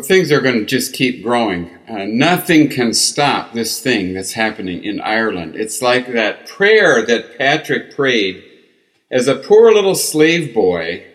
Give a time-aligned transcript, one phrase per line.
[0.00, 1.76] Well, things are going to just keep growing.
[1.86, 5.56] Uh, nothing can stop this thing that's happening in Ireland.
[5.56, 8.42] It's like that prayer that Patrick prayed
[9.10, 11.06] as a poor little slave boy,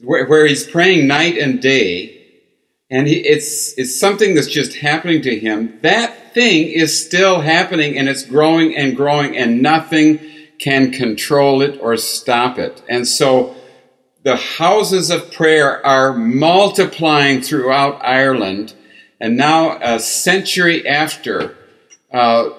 [0.00, 2.26] where, where he's praying night and day,
[2.90, 5.78] and he, it's, it's something that's just happening to him.
[5.82, 10.18] That thing is still happening, and it's growing and growing, and nothing
[10.58, 12.82] can control it or stop it.
[12.88, 13.54] And so,
[14.22, 18.74] the houses of prayer are multiplying throughout Ireland.
[19.20, 21.56] And now, a century after
[22.12, 22.50] uh,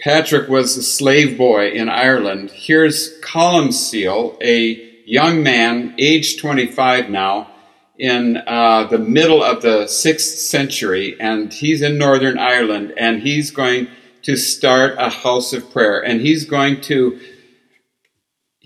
[0.00, 4.74] Patrick was a slave boy in Ireland, here's Columcille, a
[5.06, 7.50] young man, age 25 now,
[7.98, 13.50] in uh, the middle of the sixth century, and he's in Northern Ireland, and he's
[13.50, 13.88] going
[14.22, 17.18] to start a house of prayer, and he's going to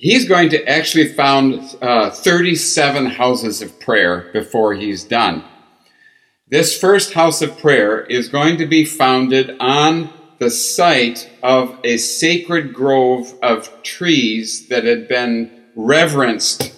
[0.01, 5.45] he's going to actually found uh, 37 houses of prayer before he's done.
[6.49, 11.99] This first house of prayer is going to be founded on the site of a
[11.99, 16.75] sacred grove of trees that had been reverenced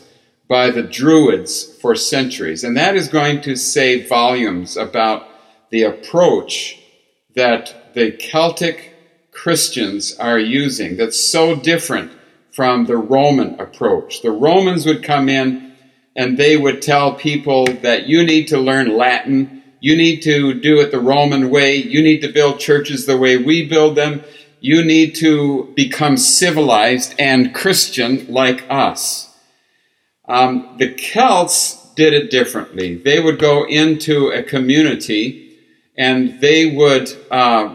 [0.49, 2.65] by the Druids for centuries.
[2.65, 5.29] And that is going to say volumes about
[5.71, 6.79] the approach
[7.37, 8.95] that the Celtic
[9.31, 12.13] Christians are using that's so different
[12.53, 14.23] from the Roman approach.
[14.23, 15.73] The Romans would come in
[16.15, 20.79] and they would tell people that you need to learn Latin, you need to do
[20.81, 24.23] it the Roman way, you need to build churches the way we build them,
[24.61, 29.35] you need to become civilized and Christian like us.
[30.29, 32.97] Um, the Celts did it differently.
[32.97, 35.59] They would go into a community
[35.97, 37.75] and they would uh,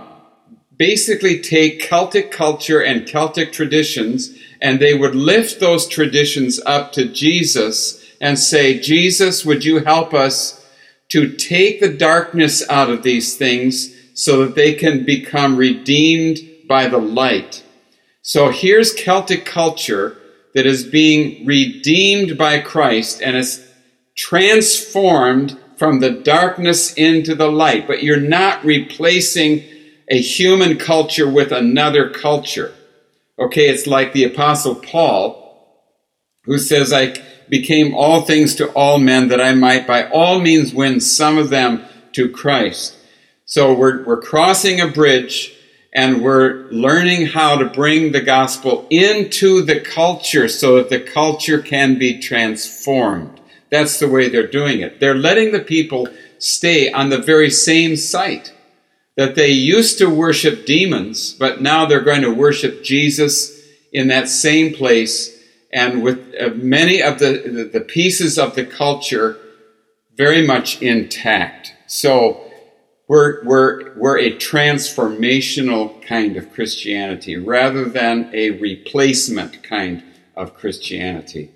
[0.78, 7.07] basically take Celtic culture and Celtic traditions and they would lift those traditions up to
[7.07, 10.66] Jesus and say, Jesus, would you help us
[11.09, 16.88] to take the darkness out of these things so that they can become redeemed by
[16.88, 17.63] the light?
[18.22, 20.17] So here's Celtic culture
[20.53, 23.66] that is being redeemed by Christ and is
[24.16, 27.88] transformed from the darkness into the light.
[27.88, 29.63] But you're not replacing
[30.09, 32.73] a human culture with another culture.
[33.40, 35.44] Okay, it's like the Apostle Paul,
[36.46, 37.16] who says, I
[37.50, 41.50] became all things to all men that I might by all means win some of
[41.50, 42.97] them to Christ.
[43.46, 45.53] So we're, we're crossing a bridge
[45.94, 51.62] and we're learning how to bring the gospel into the culture so that the culture
[51.62, 53.40] can be transformed.
[53.70, 55.00] That's the way they're doing it.
[55.00, 56.08] They're letting the people
[56.40, 58.53] stay on the very same site
[59.17, 63.59] that they used to worship demons, but now they're going to worship Jesus
[63.91, 65.35] in that same place
[65.73, 69.38] and with uh, many of the, the, pieces of the culture
[70.16, 71.73] very much intact.
[71.88, 72.44] So
[73.07, 80.03] we're, we're, we're a transformational kind of Christianity rather than a replacement kind
[80.35, 81.51] of Christianity.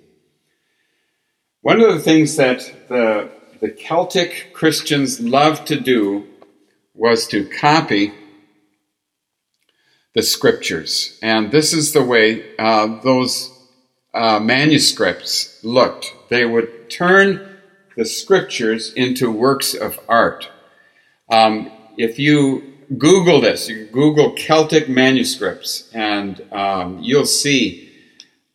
[1.60, 3.30] One of the things that the,
[3.60, 6.26] the Celtic Christians love to do
[6.94, 8.12] was to copy
[10.14, 11.18] the scriptures.
[11.22, 13.50] And this is the way uh, those
[14.14, 16.14] uh, manuscripts looked.
[16.28, 17.58] They would turn
[17.96, 20.50] the scriptures into works of art.
[21.30, 27.90] Um, if you Google this, you Google Celtic manuscripts, and um, you'll see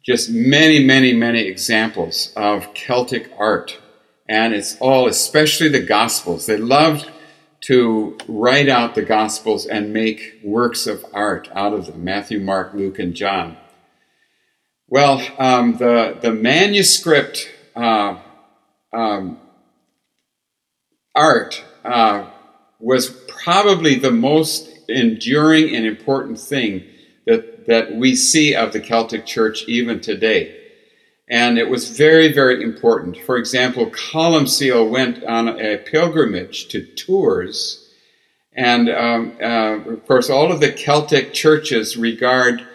[0.04, 3.80] just many, many, many examples of Celtic art.
[4.30, 6.46] And it's all, especially the Gospels.
[6.46, 7.10] They loved
[7.68, 12.74] to write out the Gospels and make works of art out of them Matthew, Mark,
[12.74, 13.58] Luke, and John.
[14.88, 18.20] Well, um, the, the manuscript uh,
[18.94, 19.42] um,
[21.14, 22.30] art uh,
[22.80, 26.86] was probably the most enduring and important thing
[27.26, 30.67] that, that we see of the Celtic Church even today.
[31.30, 33.18] And it was very, very important.
[33.18, 37.92] For example, Columcille went on a pilgrimage to Tours.
[38.54, 42.66] And um, uh, of course, all of the Celtic churches regard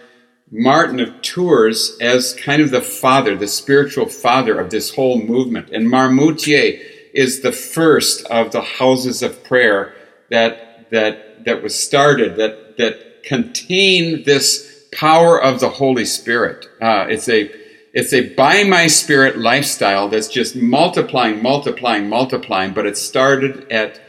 [0.51, 5.71] Martin of Tours as kind of the father, the spiritual father of this whole movement.
[5.71, 6.79] And Marmoutier
[7.15, 9.95] is the first of the houses of prayer
[10.29, 16.67] that, that, that was started, that, that contain this power of the Holy Spirit.
[16.83, 17.62] Uh, it's a
[17.93, 24.01] it's a by my spirit lifestyle that's just multiplying, multiplying, multiplying, but it started at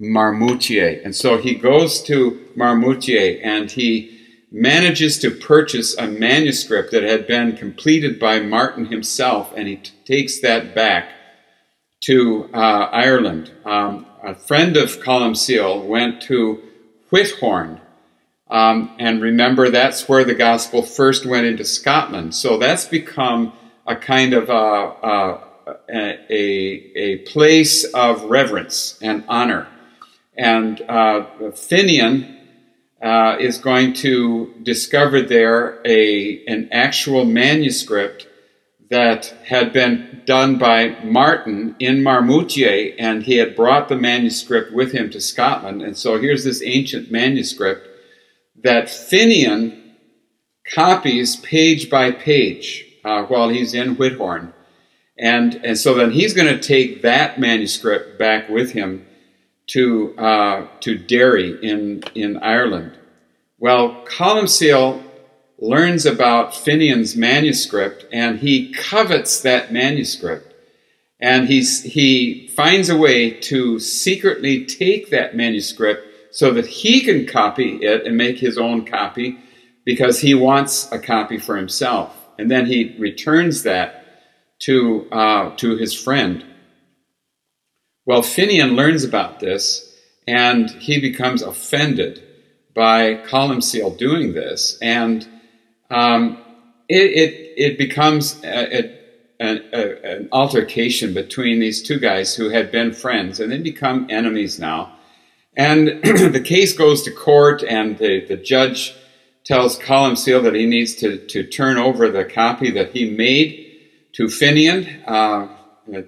[0.00, 1.04] Marmoutier.
[1.04, 4.18] And so he goes to Marmoutier and he
[4.50, 9.92] manages to purchase a manuscript that had been completed by Martin himself, and he t-
[10.04, 11.08] takes that back
[12.04, 13.50] to uh, Ireland.
[13.64, 16.62] Um, a friend of Columcille went to
[17.10, 17.80] Whithorn.
[18.52, 22.34] Um, and remember, that's where the gospel first went into Scotland.
[22.34, 23.54] So that's become
[23.86, 25.40] a kind of a, a,
[25.90, 29.68] a, a place of reverence and honor.
[30.36, 32.40] And uh, Finian
[33.00, 38.28] uh, is going to discover there a, an actual manuscript
[38.90, 44.92] that had been done by Martin in Marmoutier, and he had brought the manuscript with
[44.92, 45.80] him to Scotland.
[45.80, 47.88] And so here's this ancient manuscript
[48.62, 49.78] that Finian
[50.74, 54.52] copies page by page uh, while he's in Whithorn.
[55.18, 59.06] And, and so then he's going to take that manuscript back with him
[59.68, 62.98] to, uh, to Derry in, in Ireland.
[63.58, 65.02] Well, Columcille
[65.58, 70.48] learns about Finian's manuscript and he covets that manuscript.
[71.20, 77.26] And he's, he finds a way to secretly take that manuscript so that he can
[77.26, 79.38] copy it and make his own copy
[79.84, 82.16] because he wants a copy for himself.
[82.38, 84.04] And then he returns that
[84.60, 86.44] to, uh, to his friend.
[88.06, 89.94] Well, Finian learns about this
[90.26, 92.22] and he becomes offended
[92.74, 94.78] by Columcille doing this.
[94.80, 95.28] And
[95.90, 96.42] um,
[96.88, 98.84] it, it, it, becomes a,
[99.40, 104.06] a, a, an altercation between these two guys who had been friends and they become
[104.08, 104.96] enemies now.
[105.56, 108.94] And the case goes to court, and the, the judge
[109.44, 113.58] tells Columcille that he needs to, to turn over the copy that he made
[114.12, 115.48] to Finian uh,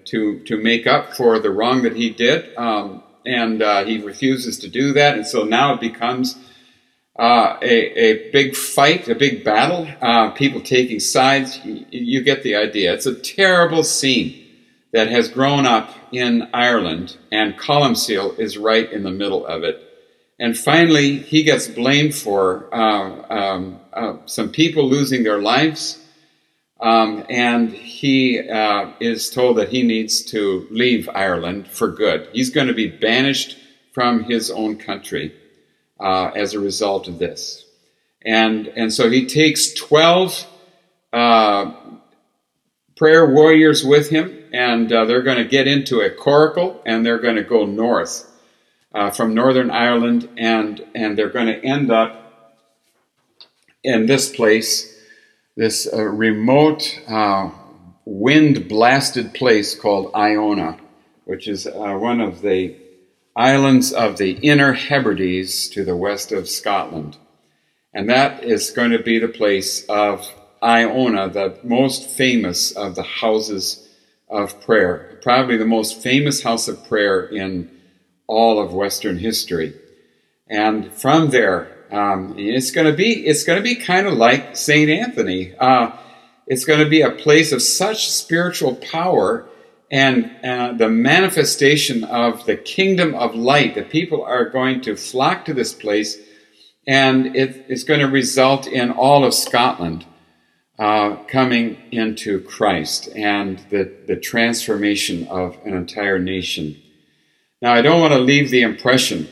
[0.05, 2.55] to, to make up for the wrong that he did.
[2.56, 5.17] Um, and uh, he refuses to do that.
[5.17, 6.37] And so now it becomes
[7.19, 11.58] uh, a, a big fight, a big battle, uh, people taking sides.
[11.64, 12.93] You, you get the idea.
[12.93, 14.40] It's a terrible scene
[14.93, 19.81] that has grown up in Ireland, and Columcille is right in the middle of it.
[20.38, 26.00] And finally, he gets blamed for uh, um, uh, some people losing their lives.
[26.81, 32.28] Um, and he uh, is told that he needs to leave Ireland for good.
[32.32, 33.56] He's going to be banished
[33.93, 35.32] from his own country
[36.00, 37.64] uh, as a result of this.
[38.22, 40.46] And, and so he takes 12
[41.12, 41.72] uh,
[42.96, 47.19] prayer warriors with him and uh, they're going to get into a coracle and they're
[47.19, 48.31] going to go north
[48.95, 52.21] uh, from Northern Ireland and, and they're going to end up
[53.83, 54.97] in this place,
[55.56, 57.51] this uh, remote, uh,
[58.05, 60.79] wind blasted place called Iona,
[61.25, 62.77] which is uh, one of the
[63.35, 67.17] islands of the Inner Hebrides to the west of Scotland.
[67.93, 73.03] And that is going to be the place of Iona, the most famous of the
[73.03, 73.84] houses
[74.29, 77.71] of prayer, probably the most famous house of prayer in
[78.26, 79.75] all of Western history.
[80.49, 84.56] And from there, um, it's going to be it's going to be kind of like
[84.56, 85.55] Saint Anthony.
[85.56, 85.97] Uh,
[86.47, 89.47] it's going to be a place of such spiritual power
[89.90, 93.75] and uh, the manifestation of the kingdom of light.
[93.76, 96.19] that people are going to flock to this place,
[96.87, 100.04] and it, it's going to result in all of Scotland
[100.78, 106.76] uh, coming into Christ and the, the transformation of an entire nation.
[107.62, 109.28] Now, I don't want to leave the impression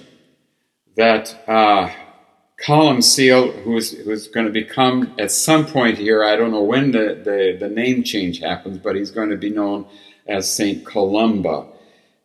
[0.97, 1.91] that uh,
[2.65, 7.21] Columcille, who's, who's going to become at some point here, I don't know when the,
[7.25, 9.87] the, the name change happens, but he's going to be known
[10.27, 11.67] as Saint Columba.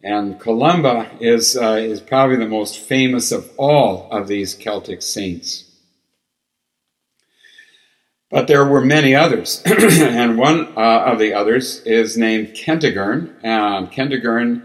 [0.03, 5.66] And Columba is, uh, is probably the most famous of all of these Celtic saints.
[8.29, 13.33] But there were many others, and one uh, of the others is named Kentigern.
[13.41, 14.61] And Kentigern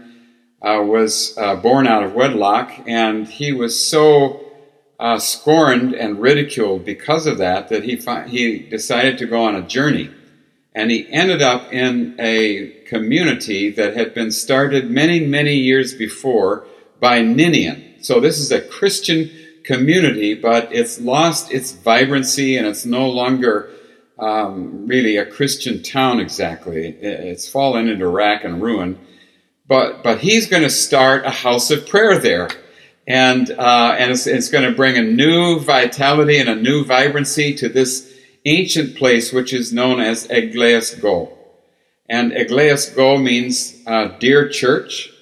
[0.61, 4.51] uh, was uh, born out of wedlock, and he was so
[4.99, 9.55] uh, scorned and ridiculed because of that that he fi- he decided to go on
[9.55, 10.09] a journey,
[10.75, 16.67] and he ended up in a community that had been started many many years before
[16.99, 17.95] by Ninian.
[18.01, 19.31] So this is a Christian
[19.63, 23.69] community, but it's lost its vibrancy and it's no longer
[24.19, 26.87] um, really a Christian town exactly.
[26.87, 28.99] It's fallen into rack and ruin.
[29.67, 32.49] But, but he's going to start a house of prayer there.
[33.07, 37.53] And, uh, and it's, it's going to bring a new vitality and a new vibrancy
[37.55, 38.13] to this
[38.45, 41.37] ancient place, which is known as Eglaes Go.
[42.09, 45.12] And Eglaes Go means uh, dear church.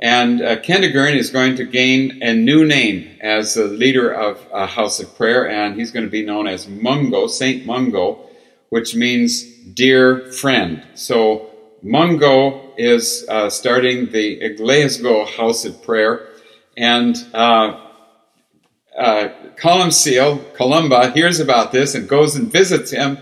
[0.00, 5.00] And uh, is going to gain a new name as the leader of a house
[5.00, 8.28] of prayer, and he's going to be known as Mungo, Saint Mungo,
[8.68, 10.84] which means dear friend.
[10.94, 11.50] So
[11.82, 16.28] Mungo is uh, starting the Glasgow House of Prayer,
[16.76, 17.80] and uh,
[18.96, 23.18] uh, Columba, hears about this and goes and visits him,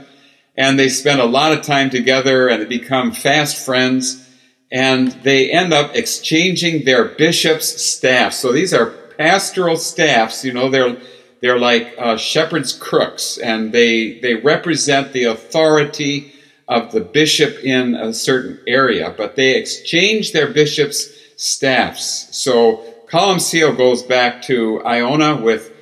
[0.57, 4.26] and they spend a lot of time together and they become fast friends,
[4.71, 8.39] and they end up exchanging their bishops' staffs.
[8.39, 10.97] So these are pastoral staffs, you know, they're
[11.41, 16.33] they're like uh, shepherd's crooks, and they they represent the authority
[16.69, 22.37] of the bishop in a certain area, but they exchange their bishops' staffs.
[22.37, 25.73] So Columcille goes back to Iona with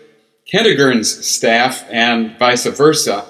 [0.52, 3.24] Kentigern's staff and vice versa.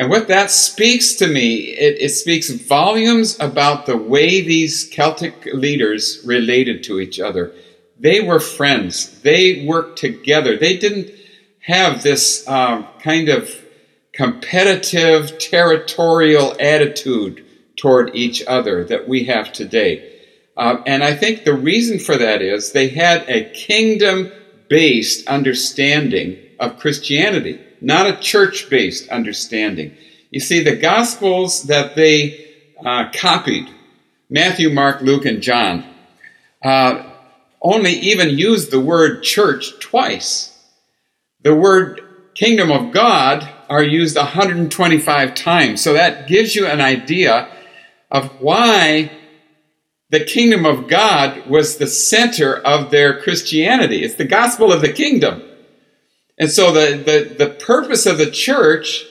[0.00, 5.44] And what that speaks to me, it, it, speaks volumes about the way these Celtic
[5.52, 7.52] leaders related to each other.
[7.98, 9.20] They were friends.
[9.20, 10.56] They worked together.
[10.56, 11.10] They didn't
[11.58, 13.54] have this uh, kind of
[14.14, 17.44] competitive, territorial attitude
[17.76, 20.18] toward each other that we have today.
[20.56, 24.32] Uh, and I think the reason for that is they had a kingdom
[24.70, 29.96] based understanding of Christianity, not a church based understanding.
[30.30, 32.46] You see, the Gospels that they
[32.84, 33.68] uh, copied,
[34.28, 35.84] Matthew, Mark, Luke, and John,
[36.62, 37.10] uh,
[37.62, 40.56] only even used the word church twice.
[41.42, 42.02] The word
[42.34, 45.82] kingdom of God are used 125 times.
[45.82, 47.48] So that gives you an idea
[48.10, 49.10] of why
[50.10, 54.02] the kingdom of God was the center of their Christianity.
[54.02, 55.42] It's the gospel of the kingdom.
[56.40, 59.04] And so the, the, the purpose of the church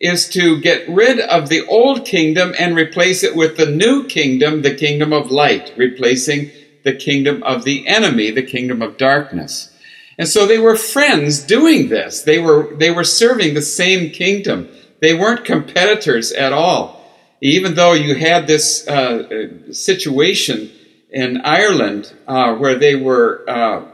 [0.00, 4.62] is to get rid of the old kingdom and replace it with the new kingdom,
[4.62, 6.50] the kingdom of light, replacing
[6.82, 9.68] the kingdom of the enemy, the kingdom of darkness.
[10.16, 12.22] And so they were friends doing this.
[12.22, 14.68] They were, they were serving the same kingdom.
[15.00, 17.04] They weren't competitors at all.
[17.42, 20.70] Even though you had this uh, situation
[21.10, 23.91] in Ireland uh, where they were uh,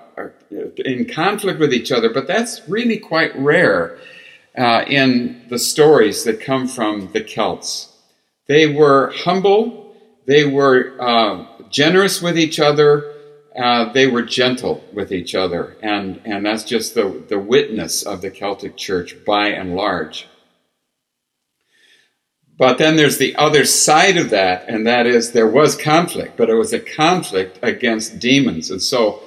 [0.50, 3.98] in conflict with each other, but that's really quite rare
[4.56, 7.94] uh, in the stories that come from the Celts.
[8.46, 9.94] They were humble,
[10.26, 13.14] they were uh, generous with each other,
[13.56, 18.22] uh, they were gentle with each other, and, and that's just the, the witness of
[18.22, 20.28] the Celtic Church by and large.
[22.58, 26.50] But then there's the other side of that, and that is there was conflict, but
[26.50, 28.70] it was a conflict against demons.
[28.70, 29.22] And so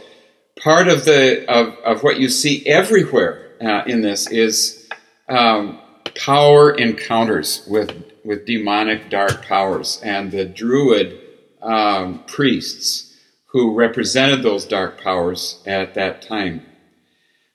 [0.62, 4.88] part of the of, of what you see everywhere uh, in this is
[5.28, 5.80] um,
[6.16, 7.92] power encounters with
[8.24, 11.20] with demonic dark powers, and the Druid
[11.62, 16.66] um, priests who represented those dark powers at that time.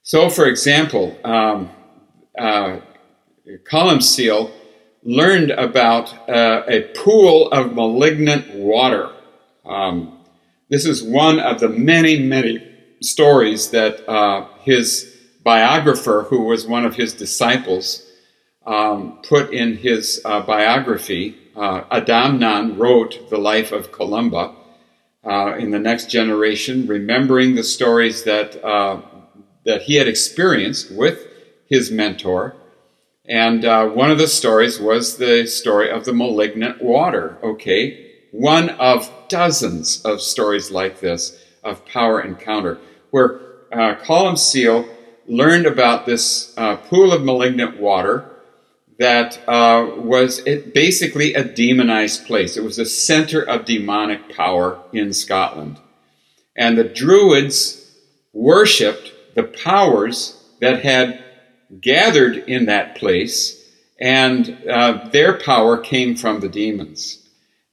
[0.02, 1.70] So, for example, um,
[2.38, 2.80] uh,
[3.64, 4.50] Columcille
[5.02, 9.10] learned about uh, a pool of malignant water.
[9.64, 10.18] Um,
[10.68, 16.84] this is one of the many, many stories that uh, his biographer, who was one
[16.84, 18.06] of his disciples,
[18.66, 21.38] um, put in his uh, biography.
[21.54, 24.54] Uh, Adamnan wrote the life of Columba
[25.24, 29.00] uh, in the next generation, remembering the stories that uh,
[29.64, 31.26] that he had experienced with
[31.68, 32.54] his mentor.
[33.28, 37.38] And uh, one of the stories was the story of the malignant water.
[37.42, 42.78] Okay, one of dozens of stories like this of power encounter,
[43.10, 43.40] where
[43.72, 44.88] uh, Columcille
[45.26, 48.30] learned about this uh, pool of malignant water
[48.98, 52.56] that uh, was it basically a demonized place.
[52.56, 55.78] It was the center of demonic power in Scotland.
[56.56, 57.94] And the Druids
[58.32, 61.22] worshipped the powers that had
[61.80, 63.62] gathered in that place,
[64.00, 67.22] and uh, their power came from the demons.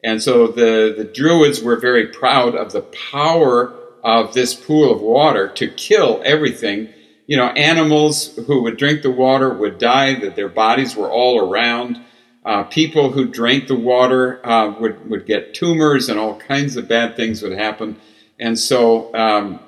[0.03, 2.81] And so the, the Druids were very proud of the
[3.11, 3.73] power
[4.03, 6.89] of this pool of water to kill everything
[7.25, 11.39] you know, animals who would drink the water would die, that their bodies were all
[11.39, 12.01] around.
[12.45, 16.87] Uh, people who drank the water uh, would, would get tumors and all kinds of
[16.87, 17.95] bad things would happen.
[18.39, 19.59] And so um,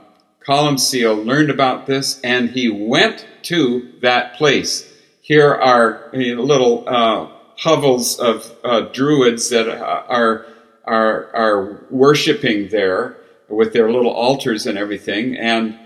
[0.41, 4.91] Columcille learned about this and he went to that place.
[5.21, 10.45] Here are you know, little uh, hovels of uh, druids that are,
[10.83, 13.15] are, are worshiping there
[13.49, 15.35] with their little altars and everything.
[15.35, 15.77] And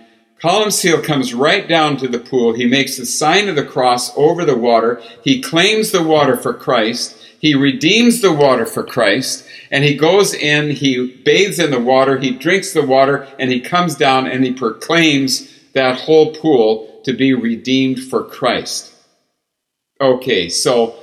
[0.42, 2.54] Columcille comes right down to the pool.
[2.54, 5.01] He makes the sign of the cross over the water.
[5.24, 7.16] He claims the water for Christ.
[7.39, 9.46] He redeems the water for Christ.
[9.72, 13.60] And he goes in, he bathes in the water, he drinks the water, and he
[13.60, 18.94] comes down and he proclaims that whole pool to be redeemed for Christ.
[20.01, 20.96] Okay, so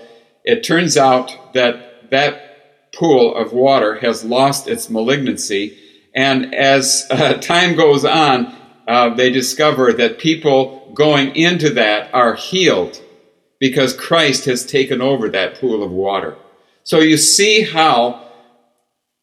[0.44, 5.78] it turns out that that pool of water has lost its malignancy.
[6.16, 8.56] And as uh, time goes on,
[8.88, 13.00] uh, they discover that people going into that are healed
[13.60, 16.36] because Christ has taken over that pool of water.
[16.84, 18.26] So you see how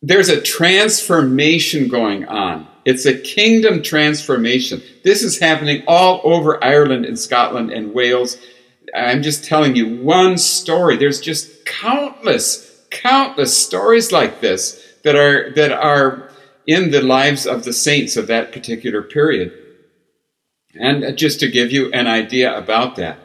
[0.02, 2.68] there's a transformation going on.
[2.84, 4.84] It's a kingdom transformation.
[5.04, 8.38] This is happening all over Ireland and Scotland and Wales.
[8.94, 10.98] I'm just telling you one story.
[10.98, 16.30] There's just countless, countless stories like this that are that are
[16.65, 19.51] in the lives of the saints of that particular period.
[20.75, 23.20] And just to give you an idea about that.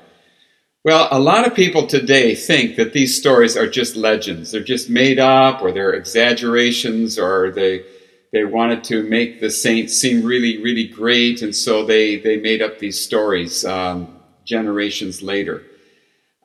[0.85, 4.53] Well, a lot of people today think that these stories are just legends.
[4.53, 7.85] They're just made up or they're exaggerations or they
[8.33, 12.61] they wanted to make the saints seem really, really great, and so they, they made
[12.61, 15.63] up these stories um, generations later.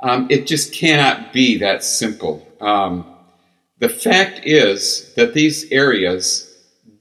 [0.01, 2.47] Um, it just cannot be that simple.
[2.61, 3.05] Um,
[3.79, 6.52] the fact is that these areas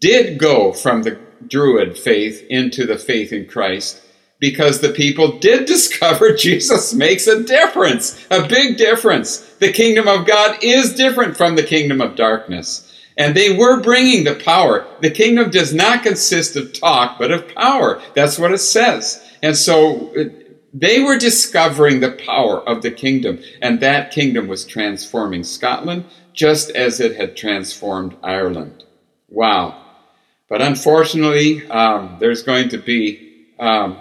[0.02, 4.02] did go from the Druid faith into the faith in Christ
[4.38, 9.38] because the people did discover Jesus makes a difference, a big difference.
[9.54, 12.88] The kingdom of God is different from the kingdom of darkness.
[13.16, 14.86] And they were bringing the power.
[15.00, 18.02] The kingdom does not consist of talk, but of power.
[18.14, 19.22] That's what it says.
[19.42, 20.24] And so uh,
[20.72, 26.70] they were discovering the power of the kingdom, and that kingdom was transforming Scotland just
[26.70, 28.84] as it had transformed Ireland.
[29.28, 29.81] Wow.
[30.52, 33.96] But unfortunately, um, there's going to be um,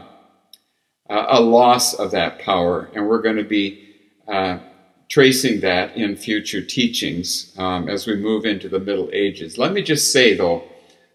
[1.10, 3.96] a loss of that power, and we're going to be
[4.28, 4.58] uh,
[5.08, 9.58] tracing that in future teachings um, as we move into the Middle Ages.
[9.58, 10.66] Let me just say, though,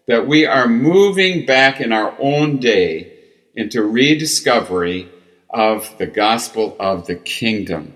[0.07, 3.13] that we are moving back in our own day
[3.53, 5.07] into rediscovery
[5.51, 7.93] of the gospel of the kingdom.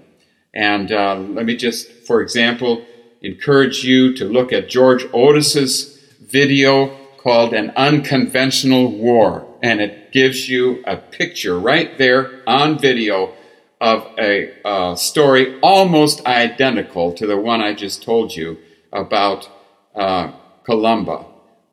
[0.53, 2.85] And uh, let me just, for example,
[3.23, 9.47] encourage you to look at George Otis's video called An Unconventional War.
[9.61, 13.33] And it gives you a picture right there on video
[13.79, 18.57] of a uh, story almost identical to the one I just told you
[18.93, 19.49] about
[19.95, 20.31] uh,
[20.63, 21.25] Columba,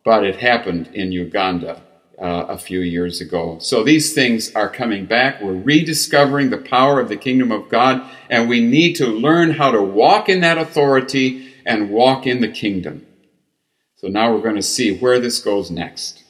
[0.04, 1.82] but it happened in Uganda
[2.20, 3.58] uh, a few years ago.
[3.60, 5.40] So these things are coming back.
[5.40, 9.70] We're rediscovering the power of the kingdom of God, and we need to learn how
[9.70, 13.06] to walk in that authority and walk in the kingdom.
[13.98, 16.22] So now we're going to see where this goes next.